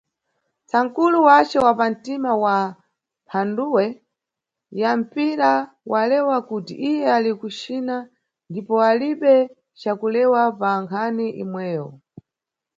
[0.67, 2.57] Tsankulu wace wa pa ntima wa
[3.23, 3.83] mphanduwe
[4.81, 5.51] ya mpira
[5.91, 7.95] walewa kuti iye ali ku China,
[8.49, 9.35] ndipo alibe
[9.79, 11.87] ca kulewa pa nkhani imweyo.